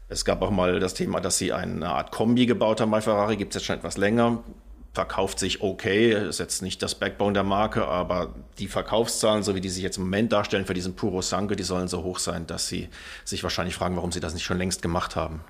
Es 0.07 0.25
gab 0.25 0.41
auch 0.41 0.51
mal 0.51 0.79
das 0.79 0.93
Thema, 0.93 1.21
dass 1.21 1.37
sie 1.37 1.53
eine 1.53 1.89
Art 1.89 2.11
Kombi 2.11 2.45
gebaut 2.45 2.81
haben 2.81 2.91
bei 2.91 3.01
Ferrari, 3.01 3.37
gibt 3.37 3.55
es 3.55 3.61
jetzt 3.61 3.67
schon 3.67 3.77
etwas 3.77 3.97
länger 3.97 4.43
verkauft 4.93 5.39
sich 5.39 5.61
okay, 5.61 6.11
ist 6.27 6.39
jetzt 6.39 6.61
nicht 6.61 6.81
das 6.83 6.95
Backbone 6.95 7.33
der 7.33 7.43
Marke, 7.43 7.87
aber 7.87 8.35
die 8.59 8.67
Verkaufszahlen, 8.67 9.43
so 9.43 9.55
wie 9.55 9.61
die 9.61 9.69
sich 9.69 9.83
jetzt 9.83 9.97
im 9.97 10.03
Moment 10.03 10.31
darstellen 10.31 10.65
für 10.65 10.73
diesen 10.73 10.95
Puro 10.95 11.21
Sangue, 11.21 11.55
die 11.55 11.63
sollen 11.63 11.87
so 11.87 12.03
hoch 12.03 12.19
sein, 12.19 12.45
dass 12.47 12.67
sie 12.67 12.89
sich 13.23 13.43
wahrscheinlich 13.43 13.75
fragen, 13.75 13.95
warum 13.95 14.11
sie 14.11 14.19
das 14.19 14.33
nicht 14.33 14.43
schon 14.43 14.57
längst 14.57 14.81
gemacht 14.81 15.15
haben. 15.15 15.41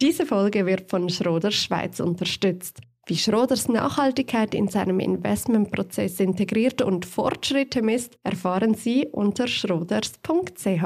Diese 0.00 0.26
Folge 0.26 0.66
wird 0.66 0.90
von 0.90 1.08
Schroders 1.08 1.54
Schweiz 1.54 2.00
unterstützt. 2.00 2.80
Wie 3.06 3.16
Schroders 3.16 3.68
Nachhaltigkeit 3.68 4.54
in 4.54 4.68
seinem 4.68 5.00
Investmentprozess 5.00 6.20
integriert 6.20 6.82
und 6.82 7.06
Fortschritte 7.06 7.82
misst, 7.82 8.16
erfahren 8.22 8.74
Sie 8.74 9.08
unter 9.10 9.48
schroders.ch. 9.48 10.84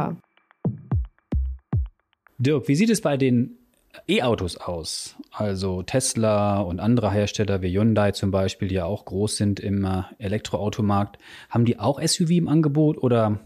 Dirk, 2.38 2.68
wie 2.68 2.74
sieht 2.74 2.90
es 2.90 3.00
bei 3.00 3.16
den 3.16 3.65
E-Autos 4.08 4.56
aus? 4.56 5.16
Also 5.30 5.82
Tesla 5.82 6.60
und 6.60 6.80
andere 6.80 7.10
Hersteller 7.10 7.62
wie 7.62 7.76
Hyundai 7.76 8.12
zum 8.12 8.30
Beispiel, 8.30 8.68
die 8.68 8.76
ja 8.76 8.84
auch 8.84 9.04
groß 9.04 9.36
sind 9.36 9.60
im 9.60 9.84
äh, 9.84 10.02
Elektroautomarkt, 10.18 11.18
haben 11.50 11.64
die 11.64 11.78
auch 11.78 12.00
SUV 12.00 12.30
im 12.30 12.48
Angebot 12.48 12.98
oder 12.98 13.40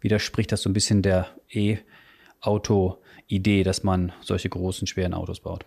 widerspricht 0.00 0.52
das 0.52 0.62
so 0.62 0.70
ein 0.70 0.74
bisschen 0.74 1.02
der 1.02 1.28
E-Auto-Idee, 1.52 2.82
dass 3.62 3.82
man 3.82 4.12
solche 4.22 4.48
großen, 4.48 4.86
schweren 4.86 5.14
Autos 5.14 5.40
baut? 5.40 5.64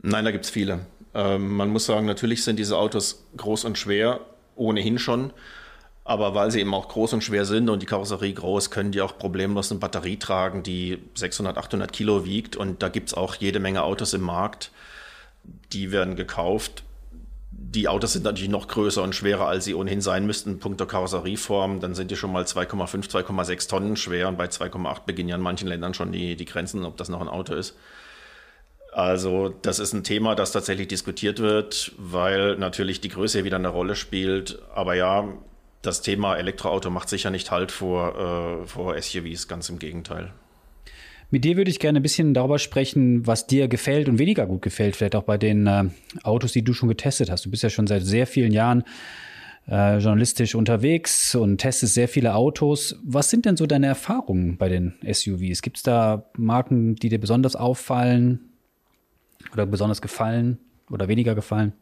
Nein, 0.00 0.24
da 0.24 0.30
gibt 0.30 0.44
es 0.44 0.50
viele. 0.50 0.86
Ähm, 1.14 1.56
man 1.56 1.68
muss 1.68 1.86
sagen, 1.86 2.06
natürlich 2.06 2.42
sind 2.42 2.58
diese 2.58 2.76
Autos 2.76 3.26
groß 3.36 3.64
und 3.64 3.78
schwer, 3.78 4.20
ohnehin 4.56 4.98
schon. 4.98 5.32
Aber 6.12 6.34
weil 6.34 6.50
sie 6.50 6.60
eben 6.60 6.74
auch 6.74 6.88
groß 6.88 7.14
und 7.14 7.24
schwer 7.24 7.46
sind 7.46 7.70
und 7.70 7.80
die 7.80 7.86
Karosserie 7.86 8.34
groß, 8.34 8.70
können 8.70 8.92
die 8.92 9.00
auch 9.00 9.16
problemlos 9.16 9.70
eine 9.70 9.80
Batterie 9.80 10.18
tragen, 10.18 10.62
die 10.62 10.98
600, 11.14 11.56
800 11.56 11.90
Kilo 11.90 12.26
wiegt. 12.26 12.54
Und 12.54 12.82
da 12.82 12.90
gibt 12.90 13.08
es 13.08 13.14
auch 13.14 13.34
jede 13.36 13.60
Menge 13.60 13.82
Autos 13.82 14.12
im 14.12 14.20
Markt, 14.20 14.72
die 15.72 15.90
werden 15.90 16.14
gekauft. 16.14 16.84
Die 17.50 17.88
Autos 17.88 18.12
sind 18.12 18.26
natürlich 18.26 18.50
noch 18.50 18.68
größer 18.68 19.02
und 19.02 19.14
schwerer, 19.14 19.46
als 19.46 19.64
sie 19.64 19.74
ohnehin 19.74 20.02
sein 20.02 20.26
müssten, 20.26 20.58
punkto 20.58 20.84
Karosserieform. 20.84 21.80
Dann 21.80 21.94
sind 21.94 22.10
die 22.10 22.16
schon 22.16 22.30
mal 22.30 22.44
2,5, 22.44 23.08
2,6 23.08 23.68
Tonnen 23.70 23.96
schwer 23.96 24.28
und 24.28 24.36
bei 24.36 24.48
2,8 24.48 25.06
beginnen 25.06 25.30
ja 25.30 25.36
in 25.36 25.40
manchen 25.40 25.66
Ländern 25.66 25.94
schon 25.94 26.12
die, 26.12 26.36
die 26.36 26.44
Grenzen, 26.44 26.84
ob 26.84 26.98
das 26.98 27.08
noch 27.08 27.22
ein 27.22 27.28
Auto 27.28 27.54
ist. 27.54 27.74
Also 28.92 29.48
das 29.62 29.78
ist 29.78 29.94
ein 29.94 30.04
Thema, 30.04 30.34
das 30.34 30.52
tatsächlich 30.52 30.88
diskutiert 30.88 31.38
wird, 31.38 31.92
weil 31.96 32.56
natürlich 32.56 33.00
die 33.00 33.08
Größe 33.08 33.44
wieder 33.44 33.56
eine 33.56 33.68
Rolle 33.68 33.96
spielt. 33.96 34.58
Aber 34.74 34.92
ja, 34.92 35.26
das 35.82 36.00
Thema 36.00 36.36
Elektroauto 36.36 36.90
macht 36.90 37.08
sicher 37.08 37.30
nicht 37.30 37.50
Halt 37.50 37.72
vor, 37.72 38.62
äh, 38.62 38.66
vor 38.66 39.00
SUVs, 39.00 39.48
ganz 39.48 39.68
im 39.68 39.78
Gegenteil. 39.78 40.32
Mit 41.30 41.44
dir 41.44 41.56
würde 41.56 41.70
ich 41.70 41.78
gerne 41.78 41.98
ein 41.98 42.02
bisschen 42.02 42.34
darüber 42.34 42.58
sprechen, 42.58 43.26
was 43.26 43.46
dir 43.46 43.66
gefällt 43.66 44.08
und 44.08 44.18
weniger 44.18 44.46
gut 44.46 44.62
gefällt, 44.62 44.96
vielleicht 44.96 45.16
auch 45.16 45.22
bei 45.22 45.38
den 45.38 45.66
äh, 45.66 45.84
Autos, 46.22 46.52
die 46.52 46.62
du 46.62 46.72
schon 46.74 46.88
getestet 46.88 47.30
hast. 47.30 47.44
Du 47.46 47.50
bist 47.50 47.62
ja 47.62 47.70
schon 47.70 47.86
seit 47.86 48.04
sehr 48.04 48.26
vielen 48.26 48.52
Jahren 48.52 48.84
äh, 49.68 49.98
journalistisch 49.98 50.54
unterwegs 50.54 51.34
und 51.34 51.58
testest 51.58 51.94
sehr 51.94 52.08
viele 52.08 52.34
Autos. 52.34 52.96
Was 53.02 53.30
sind 53.30 53.46
denn 53.46 53.56
so 53.56 53.66
deine 53.66 53.86
Erfahrungen 53.86 54.56
bei 54.58 54.68
den 54.68 54.94
SUVs? 55.10 55.62
Gibt 55.62 55.78
es 55.78 55.82
da 55.82 56.30
Marken, 56.36 56.96
die 56.96 57.08
dir 57.08 57.20
besonders 57.20 57.56
auffallen 57.56 58.40
oder 59.52 59.66
besonders 59.66 60.02
gefallen 60.02 60.58
oder 60.90 61.08
weniger 61.08 61.34
gefallen? 61.34 61.72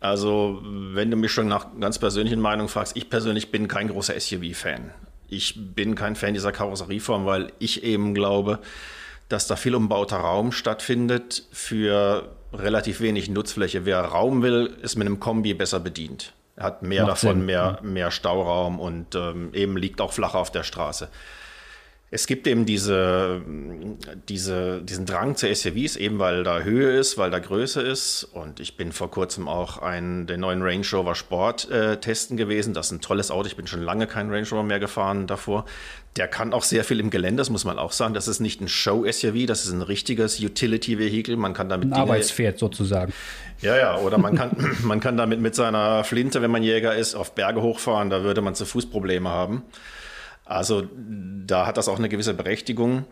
Also, 0.00 0.60
wenn 0.62 1.10
du 1.10 1.16
mich 1.16 1.32
schon 1.32 1.48
nach 1.48 1.66
ganz 1.80 1.98
persönlichen 1.98 2.40
Meinung 2.40 2.68
fragst, 2.68 2.96
ich 2.96 3.10
persönlich 3.10 3.50
bin 3.50 3.68
kein 3.68 3.88
großer 3.88 4.18
SUV-Fan. 4.18 4.90
Ich 5.28 5.74
bin 5.74 5.94
kein 5.94 6.16
Fan 6.16 6.34
dieser 6.34 6.52
Karosserieform, 6.52 7.26
weil 7.26 7.52
ich 7.58 7.82
eben 7.82 8.14
glaube, 8.14 8.60
dass 9.28 9.46
da 9.46 9.56
viel 9.56 9.74
umbauter 9.74 10.18
Raum 10.18 10.52
stattfindet 10.52 11.44
für 11.50 12.36
relativ 12.52 13.00
wenig 13.00 13.28
Nutzfläche. 13.30 13.84
Wer 13.84 14.00
Raum 14.00 14.42
will, 14.42 14.76
ist 14.82 14.96
mit 14.96 15.06
einem 15.06 15.20
Kombi 15.20 15.54
besser 15.54 15.80
bedient. 15.80 16.34
Er 16.56 16.64
hat 16.64 16.82
mehr 16.82 17.02
Macht 17.02 17.24
davon, 17.24 17.44
mehr, 17.44 17.78
mehr 17.82 18.10
Stauraum 18.10 18.78
und 18.78 19.14
ähm, 19.14 19.52
eben 19.54 19.76
liegt 19.76 20.00
auch 20.00 20.12
flacher 20.12 20.38
auf 20.38 20.52
der 20.52 20.62
Straße. 20.62 21.08
Es 22.14 22.28
gibt 22.28 22.46
eben 22.46 22.64
diese, 22.64 23.42
diese, 24.28 24.80
diesen 24.82 25.04
Drang 25.04 25.34
zu 25.34 25.52
SUVs, 25.52 25.96
eben 25.96 26.20
weil 26.20 26.44
da 26.44 26.60
Höhe 26.60 26.96
ist, 26.96 27.18
weil 27.18 27.32
da 27.32 27.40
Größe 27.40 27.82
ist. 27.82 28.22
Und 28.32 28.60
ich 28.60 28.76
bin 28.76 28.92
vor 28.92 29.10
kurzem 29.10 29.48
auch 29.48 29.78
einen, 29.78 30.28
den 30.28 30.38
neuen 30.38 30.62
Range 30.62 30.86
Rover 30.92 31.16
Sport 31.16 31.68
äh, 31.72 31.96
testen 31.96 32.36
gewesen. 32.36 32.72
Das 32.72 32.86
ist 32.86 32.92
ein 32.92 33.00
tolles 33.00 33.32
Auto. 33.32 33.48
Ich 33.48 33.56
bin 33.56 33.66
schon 33.66 33.82
lange 33.82 34.06
kein 34.06 34.30
Range 34.30 34.46
Rover 34.48 34.62
mehr 34.62 34.78
gefahren 34.78 35.26
davor. 35.26 35.64
Der 36.14 36.28
kann 36.28 36.52
auch 36.52 36.62
sehr 36.62 36.84
viel 36.84 37.00
im 37.00 37.10
Gelände, 37.10 37.40
das 37.40 37.50
muss 37.50 37.64
man 37.64 37.80
auch 37.80 37.90
sagen. 37.90 38.14
Das 38.14 38.28
ist 38.28 38.38
nicht 38.38 38.60
ein 38.60 38.68
Show-SUV, 38.68 39.46
das 39.46 39.64
ist 39.64 39.72
ein 39.72 39.82
richtiges 39.82 40.38
Utility-Vehikel. 40.38 41.36
Man 41.36 41.52
kann 41.52 41.68
damit. 41.68 41.86
Ein 41.86 41.90
Dinge, 41.90 42.02
Arbeitspferd 42.02 42.60
sozusagen. 42.60 43.12
Ja, 43.60 43.76
ja, 43.76 43.98
oder 43.98 44.18
man 44.18 44.36
kann, 44.36 44.76
man 44.84 45.00
kann 45.00 45.16
damit 45.16 45.40
mit 45.40 45.56
seiner 45.56 46.04
Flinte, 46.04 46.42
wenn 46.42 46.52
man 46.52 46.62
Jäger 46.62 46.94
ist, 46.94 47.16
auf 47.16 47.34
Berge 47.34 47.60
hochfahren. 47.60 48.08
Da 48.08 48.22
würde 48.22 48.40
man 48.40 48.54
zu 48.54 48.66
Fuß 48.66 48.86
Probleme 48.86 49.30
haben. 49.30 49.64
Also 50.44 50.88
da 51.46 51.66
hat 51.66 51.76
das 51.76 51.88
auch 51.88 51.98
eine 51.98 52.08
gewisse 52.08 52.34
Berechtigung. 52.34 53.04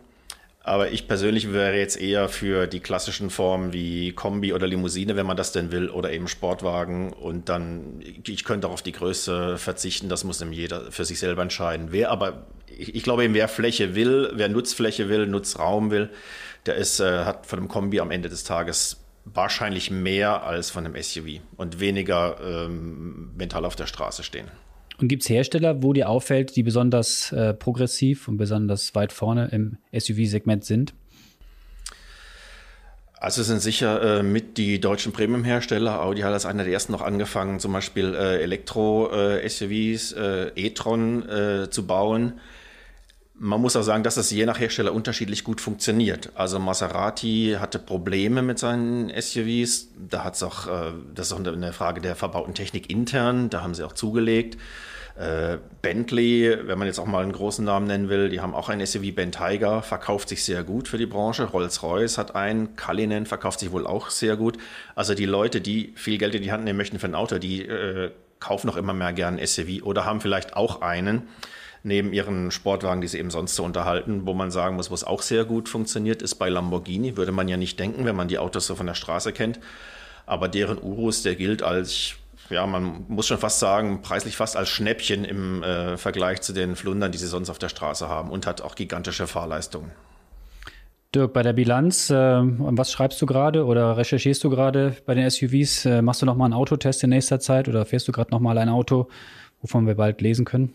Aber 0.65 0.91
ich 0.91 1.09
persönlich 1.09 1.51
wäre 1.51 1.77
jetzt 1.77 1.99
eher 1.99 2.29
für 2.29 2.67
die 2.67 2.79
klassischen 2.79 3.29
Formen 3.29 3.73
wie 3.73 4.13
Kombi 4.13 4.53
oder 4.53 4.65
Limousine, 4.65 5.17
wenn 5.17 5.25
man 5.25 5.35
das 5.35 5.51
denn 5.51 5.73
will, 5.73 5.89
oder 5.89 6.13
eben 6.13 6.29
Sportwagen. 6.29 7.11
Und 7.11 7.49
dann, 7.49 8.01
ich 8.25 8.45
könnte 8.45 8.69
auch 8.69 8.73
auf 8.73 8.81
die 8.81 8.93
Größe 8.93 9.57
verzichten, 9.57 10.07
das 10.07 10.23
muss 10.23 10.41
eben 10.41 10.53
jeder 10.53 10.89
für 10.89 11.03
sich 11.03 11.19
selber 11.19 11.41
entscheiden. 11.41 11.87
Wer 11.91 12.11
aber, 12.11 12.47
ich, 12.67 12.95
ich 12.95 13.03
glaube 13.03 13.25
eben, 13.25 13.33
wer 13.33 13.49
Fläche 13.49 13.93
will, 13.93 14.31
wer 14.35 14.47
Nutzfläche 14.47 15.09
will, 15.09 15.27
Nutzraum 15.27 15.91
will, 15.91 16.09
der 16.65 16.75
ist, 16.75 17.01
äh, 17.01 17.25
hat 17.25 17.45
von 17.45 17.59
einem 17.59 17.67
Kombi 17.67 17.99
am 17.99 18.09
Ende 18.09 18.29
des 18.29 18.45
Tages 18.45 19.01
wahrscheinlich 19.25 19.91
mehr 19.91 20.43
als 20.43 20.69
von 20.69 20.85
einem 20.85 21.01
SUV 21.01 21.41
und 21.57 21.81
weniger 21.81 22.37
ähm, 22.41 23.31
mental 23.35 23.65
auf 23.65 23.75
der 23.75 23.87
Straße 23.87 24.23
stehen. 24.23 24.49
Und 24.99 25.07
gibt 25.07 25.23
es 25.23 25.29
Hersteller, 25.29 25.81
wo 25.81 25.93
dir 25.93 26.09
auffällt, 26.09 26.55
die 26.55 26.63
besonders 26.63 27.31
äh, 27.31 27.53
progressiv 27.53 28.27
und 28.27 28.37
besonders 28.37 28.93
weit 28.95 29.11
vorne 29.11 29.49
im 29.51 29.77
SUV-Segment 29.91 30.63
sind? 30.63 30.93
Also 33.23 33.41
sind 33.41 33.61
sicher 33.61 34.19
äh, 34.19 34.23
mit 34.23 34.57
die 34.57 34.81
deutschen 34.81 35.13
Premium-Hersteller. 35.13 36.01
Audi 36.01 36.21
hat 36.23 36.33
als 36.33 36.45
einer 36.45 36.65
der 36.65 36.73
ersten 36.73 36.91
noch 36.91 37.01
angefangen, 37.01 37.61
zum 37.61 37.71
Beispiel 37.71 38.13
äh, 38.13 38.41
Elektro-SUVs, 38.41 40.11
äh, 40.11 40.51
e-tron 40.55 41.29
äh, 41.29 41.69
zu 41.69 41.87
bauen. 41.87 42.33
Man 43.43 43.59
muss 43.59 43.75
auch 43.75 43.81
sagen, 43.81 44.03
dass 44.03 44.15
das 44.15 44.31
je 44.31 44.45
nach 44.45 44.57
Hersteller 44.57 44.93
unterschiedlich 44.93 45.43
gut 45.43 45.59
funktioniert. 45.59 46.31
Also 46.33 46.59
Maserati 46.59 47.57
hatte 47.59 47.77
Probleme 47.77 48.41
mit 48.41 48.57
seinen 48.57 49.09
SUVs. 49.09 49.89
Da 49.97 50.23
hat 50.23 50.35
es 50.35 50.43
auch, 50.43 50.67
äh, 50.67 50.93
das 51.13 51.27
ist 51.27 51.33
auch 51.33 51.39
eine 51.39 51.73
Frage 51.73 51.99
der 51.99 52.15
verbauten 52.15 52.53
Technik 52.53 52.89
intern. 52.89 53.49
Da 53.49 53.61
haben 53.61 53.73
sie 53.73 53.83
auch 53.83 53.91
zugelegt. 53.91 54.57
Äh, 55.17 55.57
Bentley, 55.81 56.57
wenn 56.67 56.79
man 56.79 56.87
jetzt 56.87 56.99
auch 56.99 57.05
mal 57.05 57.21
einen 57.21 57.33
großen 57.33 57.65
Namen 57.65 57.85
nennen 57.85 58.07
will, 58.07 58.29
die 58.29 58.39
haben 58.39 58.55
auch 58.55 58.69
ein 58.69 58.79
SUV, 58.85 59.13
Ben 59.13 59.33
Tiger, 59.33 59.81
verkauft 59.81 60.29
sich 60.29 60.45
sehr 60.45 60.63
gut 60.63 60.87
für 60.87 60.97
die 60.97 61.05
Branche. 61.05 61.43
Rolls-Royce 61.43 62.17
hat 62.17 62.35
einen, 62.35 62.77
Cullinan 62.77 63.25
verkauft 63.25 63.59
sich 63.59 63.73
wohl 63.73 63.85
auch 63.85 64.09
sehr 64.09 64.37
gut. 64.37 64.57
Also 64.95 65.15
die 65.15 65.25
Leute, 65.25 65.59
die 65.59 65.91
viel 65.97 66.17
Geld 66.17 66.33
in 66.33 66.43
die 66.43 66.53
Hand 66.53 66.63
nehmen 66.63 66.77
möchten 66.77 66.97
für 66.97 67.07
ein 67.07 67.15
Auto, 67.15 67.39
die 67.39 67.63
äh, 67.63 68.11
kaufen 68.39 68.67
noch 68.67 68.77
immer 68.77 68.93
mehr 68.93 69.11
gern 69.11 69.37
ein 69.37 69.45
SUV 69.45 69.83
oder 69.83 70.05
haben 70.05 70.21
vielleicht 70.21 70.55
auch 70.55 70.81
einen 70.81 71.23
neben 71.83 72.13
ihren 72.13 72.49
Sportwagen, 72.49 73.01
die 73.01 73.07
sie 73.07 73.19
eben 73.19 73.29
sonst 73.29 73.55
so 73.55 73.63
unterhalten, 73.63 74.25
wo 74.25 74.33
man 74.33 74.51
sagen 74.51 74.77
muss, 74.77 74.89
wo 74.89 74.95
es 74.95 75.03
auch 75.03 75.21
sehr 75.21 75.43
gut 75.43 75.67
funktioniert, 75.67 76.21
ist 76.21 76.35
bei 76.35 76.49
Lamborghini. 76.49 77.17
Würde 77.17 77.33
man 77.33 77.49
ja 77.49 77.57
nicht 77.57 77.79
denken, 77.79 78.05
wenn 78.05 78.15
man 78.15 78.29
die 78.29 78.39
Autos 78.39 78.67
so 78.67 78.75
von 78.75 78.87
der 78.87 78.93
Straße 78.93 79.33
kennt. 79.33 79.59
Aber 80.25 80.47
deren 80.47 80.81
Urus, 80.81 81.23
der 81.23 81.35
gilt 81.35 81.61
als, 81.61 82.13
ja, 82.49 82.65
man 82.65 83.05
muss 83.09 83.27
schon 83.27 83.37
fast 83.37 83.59
sagen, 83.59 84.01
preislich 84.01 84.37
fast 84.37 84.55
als 84.55 84.69
Schnäppchen 84.69 85.25
im 85.25 85.61
äh, 85.61 85.97
Vergleich 85.97 86.41
zu 86.41 86.53
den 86.53 86.77
Flundern, 86.77 87.11
die 87.11 87.17
sie 87.17 87.27
sonst 87.27 87.49
auf 87.49 87.59
der 87.59 87.69
Straße 87.69 88.07
haben 88.07 88.31
und 88.31 88.47
hat 88.47 88.61
auch 88.61 88.75
gigantische 88.75 89.27
Fahrleistungen. 89.27 89.91
Dirk, 91.13 91.33
bei 91.33 91.43
der 91.43 91.53
Bilanz, 91.53 92.09
äh, 92.09 92.15
was 92.15 92.93
schreibst 92.93 93.21
du 93.21 93.25
gerade 93.25 93.65
oder 93.65 93.97
recherchierst 93.97 94.41
du 94.43 94.49
gerade 94.49 94.95
bei 95.05 95.13
den 95.13 95.29
SUVs? 95.29 95.85
Äh, 95.85 96.01
machst 96.01 96.21
du 96.21 96.25
noch 96.25 96.35
mal 96.35 96.45
einen 96.45 96.53
Autotest 96.53 97.03
in 97.03 97.09
nächster 97.09 97.41
Zeit 97.41 97.67
oder 97.67 97.85
fährst 97.85 98.07
du 98.07 98.13
gerade 98.13 98.31
noch 98.31 98.39
mal 98.39 98.57
ein 98.57 98.69
Auto, 98.69 99.09
wovon 99.61 99.85
wir 99.85 99.95
bald 99.95 100.21
lesen 100.21 100.45
können? 100.45 100.73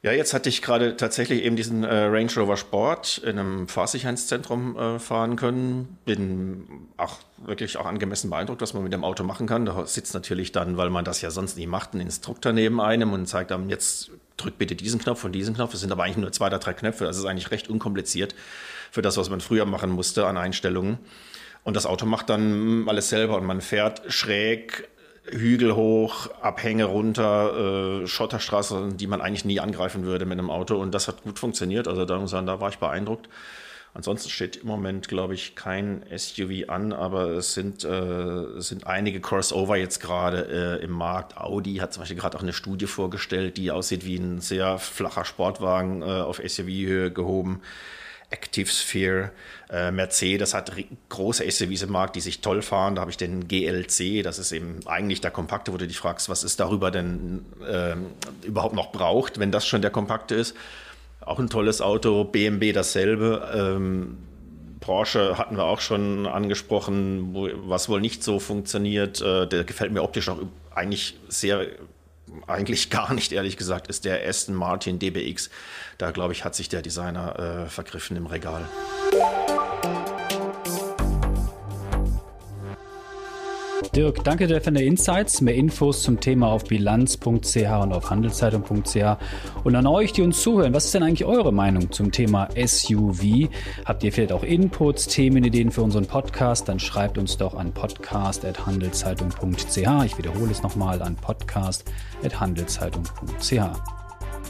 Ja, 0.00 0.12
jetzt 0.12 0.32
hatte 0.32 0.48
ich 0.48 0.62
gerade 0.62 0.96
tatsächlich 0.96 1.42
eben 1.42 1.56
diesen 1.56 1.82
äh, 1.82 2.04
Range 2.04 2.32
Rover 2.36 2.56
Sport 2.56 3.18
in 3.18 3.36
einem 3.36 3.66
Fahrsicherheitszentrum 3.66 4.78
äh, 4.78 4.98
fahren 5.00 5.34
können. 5.34 5.98
Bin 6.04 6.86
auch 6.96 7.16
wirklich 7.38 7.76
auch 7.78 7.86
angemessen 7.86 8.30
beeindruckt, 8.30 8.62
was 8.62 8.74
man 8.74 8.84
mit 8.84 8.92
dem 8.92 9.02
Auto 9.02 9.24
machen 9.24 9.48
kann. 9.48 9.66
Da 9.66 9.86
sitzt 9.86 10.14
natürlich 10.14 10.52
dann, 10.52 10.76
weil 10.76 10.88
man 10.90 11.04
das 11.04 11.20
ja 11.20 11.32
sonst 11.32 11.56
nie 11.56 11.66
macht, 11.66 11.94
ein 11.94 12.00
Instruktor 12.00 12.52
neben 12.52 12.80
einem 12.80 13.12
und 13.12 13.26
zeigt 13.26 13.50
einem, 13.50 13.68
jetzt 13.70 14.12
drück 14.36 14.56
bitte 14.56 14.76
diesen 14.76 15.00
Knopf 15.00 15.24
und 15.24 15.32
diesen 15.32 15.56
Knopf. 15.56 15.74
Es 15.74 15.80
sind 15.80 15.90
aber 15.90 16.04
eigentlich 16.04 16.18
nur 16.18 16.30
zwei 16.30 16.46
oder 16.46 16.60
drei 16.60 16.74
Knöpfe. 16.74 17.04
Das 17.04 17.18
ist 17.18 17.24
eigentlich 17.24 17.50
recht 17.50 17.68
unkompliziert 17.68 18.36
für 18.92 19.02
das, 19.02 19.16
was 19.16 19.30
man 19.30 19.40
früher 19.40 19.66
machen 19.66 19.90
musste 19.90 20.28
an 20.28 20.36
Einstellungen. 20.36 20.98
Und 21.64 21.74
das 21.74 21.86
Auto 21.86 22.06
macht 22.06 22.30
dann 22.30 22.88
alles 22.88 23.08
selber 23.08 23.36
und 23.36 23.46
man 23.46 23.60
fährt 23.60 24.02
schräg 24.06 24.88
Hügel 25.30 25.74
hoch, 25.74 26.28
Abhänge 26.40 26.84
runter, 26.84 28.02
äh, 28.02 28.06
Schotterstraße, 28.06 28.90
die 28.94 29.06
man 29.06 29.20
eigentlich 29.20 29.44
nie 29.44 29.60
angreifen 29.60 30.04
würde 30.04 30.26
mit 30.26 30.38
einem 30.38 30.50
Auto. 30.50 30.76
Und 30.76 30.92
das 30.94 31.08
hat 31.08 31.22
gut 31.22 31.38
funktioniert. 31.38 31.88
Also 31.88 32.04
da 32.04 32.16
muss 32.16 32.26
ich 32.26 32.30
sagen, 32.30 32.46
da 32.46 32.60
war 32.60 32.68
ich 32.68 32.78
beeindruckt. 32.78 33.28
Ansonsten 33.94 34.28
steht 34.28 34.56
im 34.56 34.68
Moment, 34.68 35.08
glaube 35.08 35.34
ich, 35.34 35.56
kein 35.56 36.04
SUV 36.16 36.68
an, 36.68 36.92
aber 36.92 37.30
es 37.30 37.54
sind, 37.54 37.84
äh, 37.84 37.88
es 37.88 38.68
sind 38.68 38.86
einige 38.86 39.20
Crossover 39.20 39.76
jetzt 39.76 40.00
gerade 40.00 40.78
äh, 40.80 40.84
im 40.84 40.92
Markt. 40.92 41.36
Audi 41.36 41.76
hat 41.76 41.92
zum 41.92 42.02
Beispiel 42.02 42.18
gerade 42.18 42.36
auch 42.36 42.42
eine 42.42 42.52
Studie 42.52 42.86
vorgestellt, 42.86 43.56
die 43.56 43.70
aussieht 43.70 44.04
wie 44.04 44.16
ein 44.16 44.40
sehr 44.40 44.78
flacher 44.78 45.24
Sportwagen 45.24 46.02
äh, 46.02 46.04
auf 46.04 46.40
SUV-Höhe 46.44 47.10
gehoben. 47.10 47.62
Active 48.30 48.68
Sphere. 48.68 49.30
Äh, 49.70 49.90
Mercedes 49.90 50.54
hat 50.54 50.72
große 51.08 51.50
SUVs 51.50 51.82
im 51.82 51.92
Markt, 51.92 52.16
die 52.16 52.20
sich 52.20 52.40
toll 52.40 52.62
fahren. 52.62 52.94
Da 52.94 53.00
habe 53.00 53.10
ich 53.10 53.16
den 53.16 53.48
GLC, 53.48 54.22
das 54.22 54.38
ist 54.38 54.52
eben 54.52 54.80
eigentlich 54.86 55.20
der 55.20 55.30
kompakte, 55.30 55.72
wo 55.72 55.76
du 55.76 55.86
dich 55.86 55.98
fragst, 55.98 56.28
was 56.28 56.44
ist 56.44 56.60
darüber 56.60 56.90
denn 56.90 57.44
äh, 57.66 57.94
überhaupt 58.46 58.74
noch 58.74 58.92
braucht, 58.92 59.38
wenn 59.38 59.50
das 59.50 59.66
schon 59.66 59.82
der 59.82 59.90
kompakte 59.90 60.34
ist. 60.34 60.54
Auch 61.20 61.38
ein 61.38 61.50
tolles 61.50 61.80
Auto, 61.80 62.24
BMW 62.24 62.72
dasselbe. 62.72 63.50
Ähm, 63.54 64.18
Porsche 64.80 65.36
hatten 65.36 65.56
wir 65.56 65.64
auch 65.64 65.80
schon 65.80 66.26
angesprochen, 66.26 67.34
was 67.66 67.88
wohl 67.88 68.00
nicht 68.00 68.22
so 68.22 68.38
funktioniert. 68.38 69.20
Äh, 69.20 69.46
der 69.46 69.64
gefällt 69.64 69.92
mir 69.92 70.02
optisch 70.02 70.28
auch 70.28 70.38
eigentlich 70.74 71.16
sehr 71.28 71.66
eigentlich 72.46 72.90
gar 72.90 73.12
nicht, 73.14 73.32
ehrlich 73.32 73.56
gesagt, 73.56 73.88
ist 73.88 74.04
der 74.04 74.26
Aston 74.26 74.54
Martin 74.54 74.98
DBX. 74.98 75.50
Da, 75.98 76.10
glaube 76.10 76.32
ich, 76.32 76.44
hat 76.44 76.54
sich 76.54 76.68
der 76.68 76.82
Designer 76.82 77.64
äh, 77.66 77.68
vergriffen 77.68 78.16
im 78.16 78.26
Regal. 78.26 78.68
Dirk, 83.98 84.22
danke 84.22 84.46
dir 84.46 84.60
für 84.60 84.70
deine 84.70 84.84
Insights. 84.84 85.40
Mehr 85.40 85.56
Infos 85.56 86.04
zum 86.04 86.20
Thema 86.20 86.46
auf 86.46 86.62
bilanz.ch 86.62 87.24
und 87.24 87.92
auf 87.92 88.10
handelszeitung.ch. 88.10 88.96
Und 89.64 89.74
an 89.74 89.88
euch, 89.88 90.12
die 90.12 90.22
uns 90.22 90.40
zuhören, 90.40 90.72
was 90.72 90.84
ist 90.84 90.94
denn 90.94 91.02
eigentlich 91.02 91.24
eure 91.24 91.52
Meinung 91.52 91.90
zum 91.90 92.12
Thema 92.12 92.48
SUV? 92.54 93.48
Habt 93.84 94.04
ihr 94.04 94.12
vielleicht 94.12 94.30
auch 94.30 94.44
Inputs, 94.44 95.08
Themenideen 95.08 95.72
für 95.72 95.82
unseren 95.82 96.06
Podcast? 96.06 96.68
Dann 96.68 96.78
schreibt 96.78 97.18
uns 97.18 97.38
doch 97.38 97.54
an 97.54 97.74
podcast.handelszeitung.ch. 97.74 100.04
Ich 100.04 100.16
wiederhole 100.16 100.52
es 100.52 100.62
nochmal 100.62 101.02
an 101.02 101.16
podcast.handelszeitung.ch. 101.16 103.52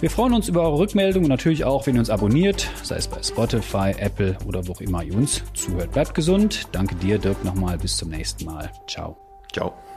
Wir 0.00 0.11
freuen 0.11 0.35
uns 0.35 0.50
über 0.50 0.64
eure 0.64 0.81
Rückmeldung 0.81 1.23
und 1.23 1.31
natürlich 1.31 1.64
auch, 1.64 1.87
wenn 1.87 1.95
ihr 1.95 2.00
uns 2.00 2.11
abonniert, 2.11 2.69
sei 2.83 2.97
es 2.97 3.09
bei 3.09 3.23
Spotify, 3.23 3.95
Apple 3.97 4.37
oder 4.47 4.69
wo 4.69 4.73
auch 4.73 4.83
immer 4.83 5.02
ihr 5.02 5.14
uns 5.14 5.43
zuhört. 5.55 5.93
Bleibt 5.93 6.14
gesund. 6.14 6.69
Danke 6.73 6.97
dir, 6.97 7.19
Dirk, 7.19 7.43
nochmal. 7.47 7.78
Bis 7.78 7.97
zum 7.97 8.11
nächsten 8.11 8.45
Mal. 8.45 8.71
Ciao. 8.87 9.27
Ciao. 9.52 9.88